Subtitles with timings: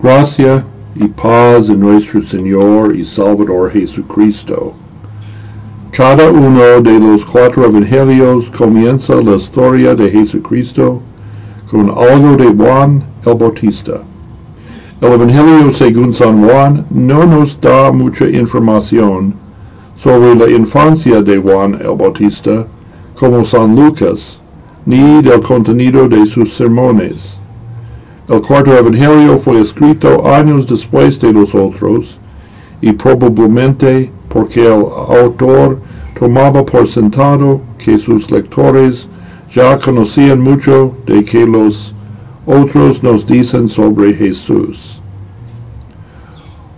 [0.00, 4.72] Gracia y paz de nuestro Señor y Salvador Jesucristo.
[5.90, 11.02] Cada uno de los cuatro evangelios comienza la historia de Jesucristo
[11.68, 14.02] con algo de Juan el Bautista.
[15.00, 19.34] El Evangelio según San Juan no nos da mucha información
[20.00, 22.68] sobre la infancia de Juan el Bautista
[23.18, 24.38] como San Lucas,
[24.86, 27.38] ni del contenido de sus sermones.
[28.28, 32.18] El cuarto evangelio fue escrito años después de los otros
[32.82, 35.80] y probablemente porque el autor
[36.18, 39.08] tomaba por sentado que sus lectores
[39.54, 41.94] ya conocían mucho de que los
[42.44, 45.00] otros nos dicen sobre Jesús.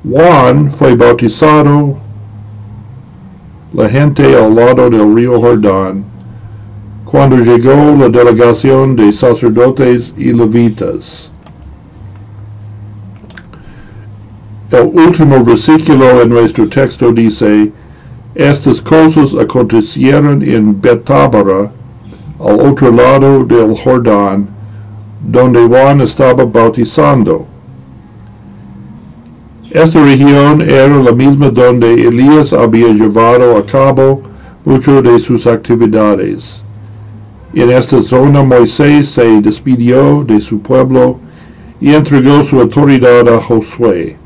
[0.09, 1.97] Juan fue bautizado
[3.73, 6.05] la gente al lado del río Jordán
[7.05, 11.31] cuando llegó la delegación de sacerdotes y levitas.
[14.71, 17.73] El último versículo en nuestro texto dice,
[18.37, 21.73] estas cosas acontecieron en Betábara,
[22.39, 24.49] al otro lado del Jordán,
[25.27, 27.47] donde Juan estaba bautizando.
[29.73, 34.23] Esta región era la misma donde Elías había llevado a cabo
[34.65, 36.63] muchas de sus actividades.
[37.55, 41.19] En esta zona Moisés se despidió de su pueblo
[41.81, 44.20] y entregó su autoridad a Josué.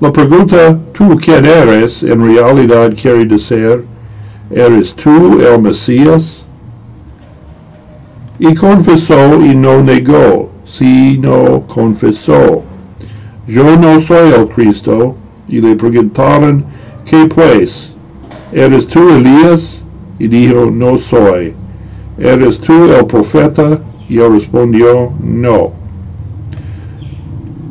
[0.00, 2.04] La pregunta, ¿tú quién eres?
[2.04, 3.84] en realidad quiere decir,
[4.48, 6.44] ¿eres tú el Mesías?
[8.38, 12.62] Y confesó y no negó, sino confesó.
[13.48, 15.16] Yo no soy el Cristo.
[15.48, 16.64] Y le preguntaron,
[17.04, 17.92] ¿qué pues?
[18.52, 19.82] ¿Eres tú Elías?
[20.20, 21.54] Y dijo, no soy.
[22.18, 23.80] ¿Eres tú el profeta?
[24.08, 25.72] Y respondió, no.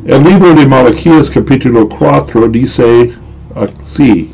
[0.08, 3.12] El libro de Malaquías capítulo 4 dice
[3.54, 4.32] así.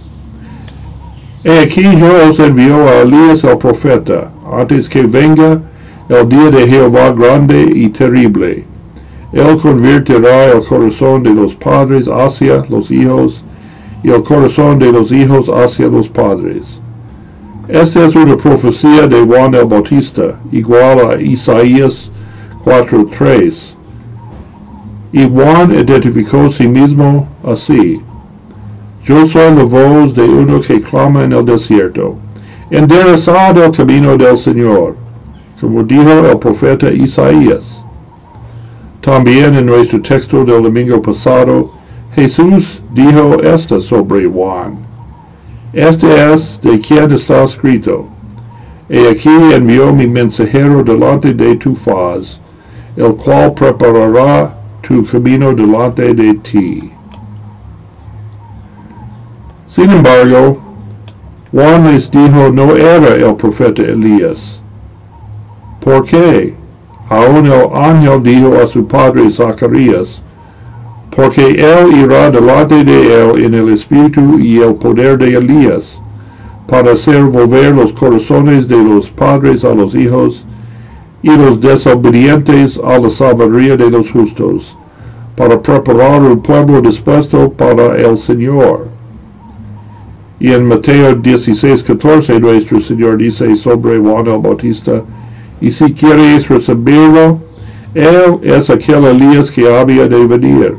[1.43, 5.61] He aquí yo os envío a Elías el profeta, antes que venga
[6.09, 8.65] el día de Jehová grande y terrible.
[9.33, 13.43] Él convertirá el corazón de los padres hacia los hijos
[14.05, 16.81] y el corazón de los hijos hacia los padres.
[17.67, 22.13] Esta es una profecía de Juan el Bautista, igual a Isaías
[22.65, 23.74] 4.3.
[25.17, 28.01] Y Juan identificó sí mismo así.
[29.05, 32.17] Yo soy la voz de uno que clama en el desierto.
[32.69, 34.97] Enderezad el camino del Señor,
[35.61, 37.85] como dijo el profeta Isaías.
[39.03, 41.71] También en nuestro texto del domingo pasado,
[42.17, 44.79] Jesús dijo esto sobre Juan.
[45.73, 48.09] Este es de quien está escrito.
[48.89, 52.41] He aquí envió mi mensajero delante de tu faz,
[52.97, 56.91] el cual preparará tu camino delante de ti.
[59.67, 60.59] Sin embargo,
[61.51, 64.61] Juan les dijo no era el profeta Elías.
[65.81, 66.55] ¿Por qué?
[67.09, 70.23] Aún el ángel dijo a su padre Zacarías,
[71.15, 75.99] porque él irá delante de él en el espíritu y el poder de Elías,
[76.67, 80.45] para hacer volver los corazones de los padres a los hijos
[81.25, 84.77] y los desobedientes a la sabiduría de los justos,
[85.35, 88.89] para preparar un pueblo dispuesto para el Señor.
[90.39, 95.03] Y en Mateo 16, 14 nuestro Señor dice sobre Juan el Bautista,
[95.63, 97.39] y si quieres recibirlo,
[97.95, 100.77] él es aquel Elías que había de venir.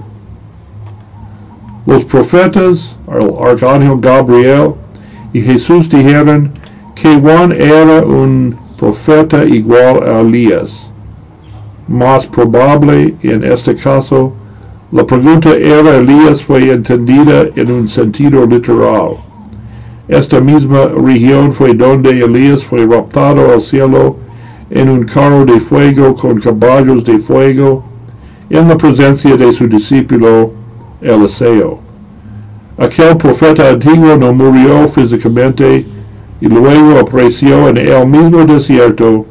[1.88, 4.76] Los profetas, el arcángel Gabriel
[5.34, 6.52] y Jesús dijeron
[6.94, 10.90] que Juan era un profeta igual a Elías.
[11.88, 14.34] Más probable en este caso,
[14.92, 19.18] la pregunta era Elías fue entendida en un sentido literal.
[20.08, 24.18] Esta misma región fue donde Elías fue raptado al cielo
[24.70, 27.84] en un carro de fuego con caballos de fuego
[28.50, 30.52] en la presencia de su discípulo
[31.02, 31.80] Eliseo.
[32.78, 35.86] Aquel profeta antiguo no murió físicamente
[36.46, 39.26] y luego apareció en el mismo desierto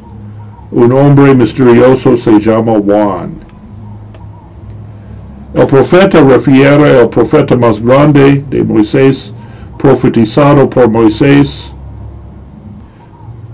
[0.71, 3.31] un hombre misterioso se llama Juan.
[5.53, 9.33] El profeta refiere al profeta más grande de Moisés,
[9.77, 11.73] profetizado por Moisés.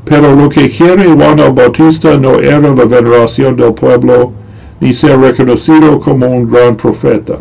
[0.05, 4.31] Pero lo que quiere Juan el Bautista no era la veneración del pueblo,
[4.79, 7.37] ni ser reconocido como un gran profeta.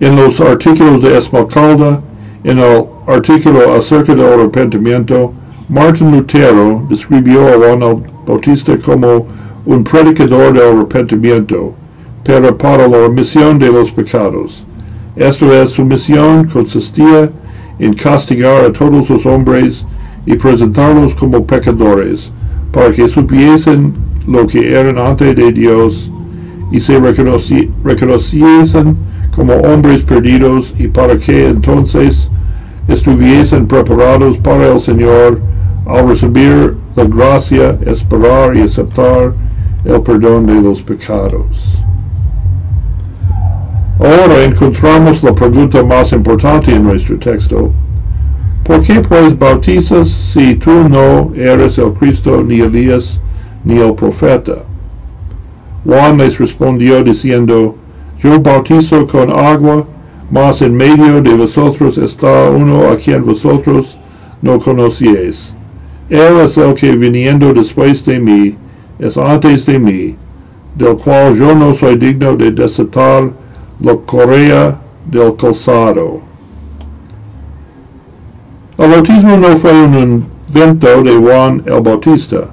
[0.00, 2.00] En los artículos de Esmalcalda,
[2.42, 5.32] en el artículo acerca del arrepentimiento,
[5.68, 9.26] Martin Lutero describió a Juan Bautista como
[9.66, 11.74] un predicador del arrepentimiento,
[12.22, 14.64] pero para la remisión de los pecados.
[15.16, 17.30] Esto es, su misión consistía
[17.78, 19.84] en castigar a todos los hombres
[20.26, 22.30] y presentarlos como pecadores,
[22.72, 23.94] para que supiesen
[24.26, 26.10] lo que eran ante de Dios
[26.72, 28.96] y se reconociesen
[29.34, 32.30] como hombres perdidos y para que entonces
[32.88, 35.40] estuviesen preparados para el Señor
[35.86, 39.32] al recibir la gracia, esperar y aceptar
[39.84, 41.78] el perdón de los pecados.
[43.98, 47.70] Ahora encontramos la pregunta más importante en nuestro texto.
[48.64, 53.20] ¿Por qué pues bautizas si tú no eres el Cristo, ni Elías,
[53.62, 54.64] ni el profeta?
[55.84, 57.76] Juan les respondió diciendo,
[58.22, 59.84] Yo bautizo con agua,
[60.30, 63.96] mas en medio de vosotros está uno a quien vosotros
[64.42, 65.52] no conocíais.
[66.08, 68.56] Él es el que viniendo después de mí,
[68.98, 70.16] es antes de mí,
[70.76, 73.30] del cual yo no soy digno de desatar
[73.80, 74.78] la correa
[75.10, 76.20] del calzado.
[78.76, 82.48] El bautismo no fue un invento de Juan el Bautista.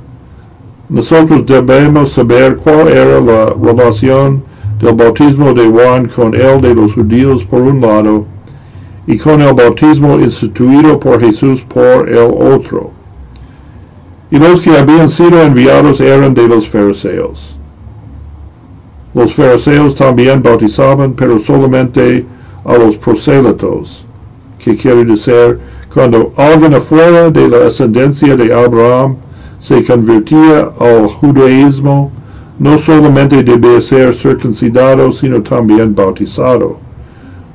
[0.88, 4.44] Nosotros debemos saber cuál era la relación
[4.82, 8.26] del bautismo de Juan con el de los judíos por un lado
[9.06, 12.92] y con el bautismo instituido por Jesús por el otro.
[14.32, 17.56] Y los que habían sido enviados eran de los fariseos.
[19.14, 22.26] Los fariseos también bautizaban, pero solamente
[22.64, 24.06] a los prosélitos,
[24.58, 25.60] que quiere decir
[25.94, 29.18] cuando alguien afuera de la ascendencia de Abraham
[29.60, 32.12] se convertía al judaísmo,
[32.62, 36.78] no solamente debía ser circuncidado, sino también bautizado.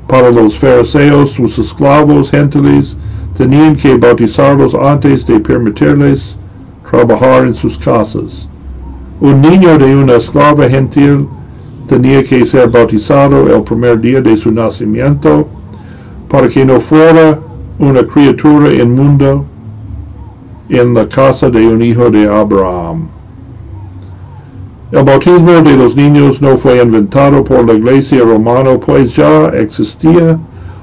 [0.09, 2.97] Para los fariseos, sus esclavos gentiles
[3.37, 6.37] tenían que bautizarlos antes de permitirles
[6.91, 8.49] trabajar en sus casas.
[9.21, 11.29] Un niño de una esclava gentil
[11.87, 15.47] tenía que ser bautizado el primer día de su nacimiento
[16.29, 17.39] para que no fuera
[17.79, 19.41] una criatura inmunda
[20.69, 23.16] en la casa de un hijo de Abraham.
[24.93, 30.39] El bautismo de los niños no fue inventado por la iglesia romana, pues ya existía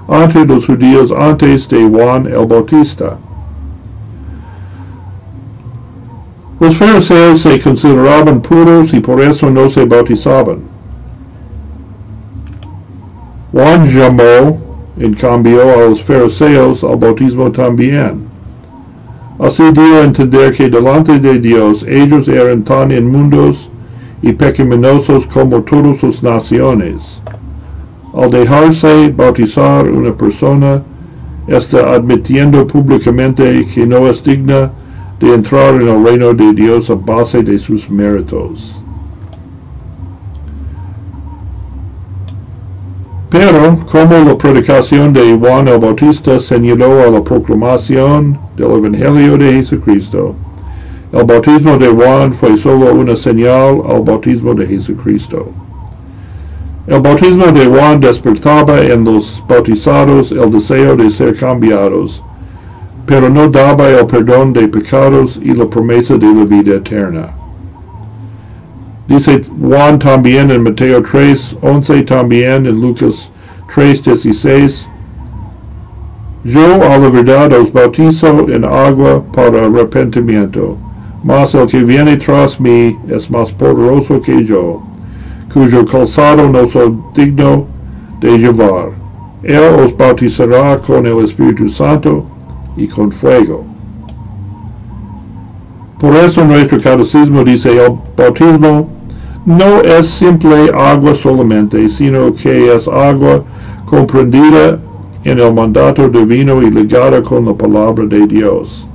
[0.10, 3.18] entre los judíos antes de Juan el Bautista.
[6.60, 10.60] Los fariseos se consideraban puros y por eso no se bautizaban.
[13.54, 14.58] Juan llamó
[14.98, 18.24] en cambio a los fariseos al bautismo también.
[19.40, 23.70] Así dio a entender que delante de Dios ellos eran tan inmundos
[24.24, 27.22] y pecaminosos como todas las naciones.
[28.14, 30.82] Al dejarse bautizar una persona,
[31.48, 34.72] está admitiendo públicamente que no es digna
[35.20, 38.74] de entrar en el reino de Dios a base de sus méritos.
[43.30, 49.54] Pero, como la predicación de Juan el Bautista señaló a la proclamación del Evangelio de
[49.54, 50.36] Jesucristo,
[51.14, 55.52] el bautismo de Juan fue solo una señal al bautismo de Jesucristo.
[56.88, 62.24] El bautismo de Juan despertaba en los bautizados el deseo de ser cambiados,
[63.06, 67.30] pero no daba el perdón de pecados y la promesa de la vida eterna.
[69.08, 73.30] Dice Juan también en Mateo 3, 11 también en Lucas
[73.76, 74.88] 3, 16.
[76.44, 80.78] Yo a la verdad os bautizo en agua para arrepentimiento,
[81.24, 84.82] mas el que viene tras mí es más poderoso que yo,
[85.54, 87.66] cuyo calzado no soy digno
[88.20, 88.92] de llevar.
[89.44, 92.26] Él os bautizará con el Espíritu Santo
[92.76, 93.66] y con fuego.
[96.00, 98.90] Por eso nuestro catecismo dice el bautismo
[99.46, 103.44] no es simple agua solamente, sino que es agua
[103.86, 104.80] comprendida
[105.24, 108.88] en el mandato divino y ligada con la palabra de Dios.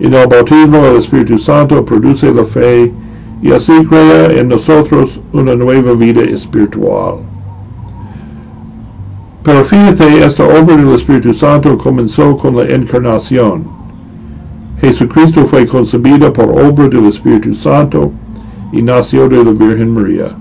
[0.00, 2.92] En el bautismo el Espíritu Santo produce la fe
[3.40, 7.18] y así crea en nosotros una nueva vida espiritual.
[9.44, 13.64] Pero fíjate, esta obra del Espíritu Santo comenzó con la encarnación.
[14.80, 18.10] Jesucristo fue concebido por obra del Espíritu Santo
[18.72, 20.34] y nació de la Virgen María.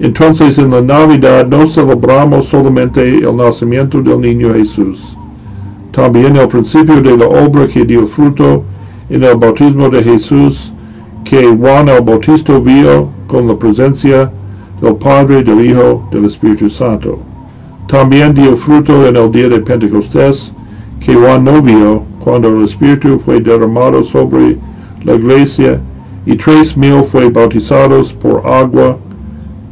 [0.00, 5.16] Entonces en la Navidad no celebramos solamente el nacimiento del niño Jesús,
[5.92, 8.64] también el principio de la obra que dio fruto
[9.08, 10.72] en el bautismo de Jesús
[11.24, 14.30] que Juan el Bautista vio con la presencia
[14.80, 17.18] del Padre, del Hijo, del Espíritu Santo.
[17.88, 20.52] También dio fruto en el día de Pentecostés,
[21.00, 24.58] que Juan no vio cuando el Espíritu fue derramado sobre
[25.04, 25.80] la iglesia
[26.26, 28.96] y tres mil fue bautizados por agua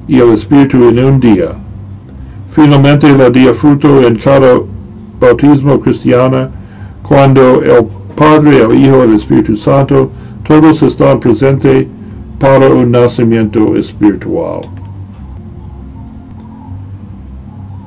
[0.07, 1.53] y el Espíritu en un día.
[2.51, 4.61] Finalmente, la día fruto en cada
[5.19, 6.51] bautismo cristiana,
[7.03, 10.11] cuando el Padre, el Hijo el Espíritu Santo,
[10.47, 11.87] todos están presentes
[12.39, 14.63] para un nacimiento espiritual.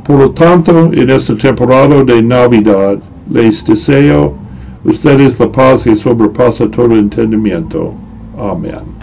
[0.06, 4.36] Por lo tanto, en esta temporada de Navidad, les deseo
[4.84, 7.94] ustedes la paz que sobrepasa todo entendimiento.
[8.38, 8.95] Amén.